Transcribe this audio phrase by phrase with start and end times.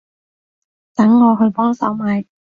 [0.95, 2.25] 等我去幫手買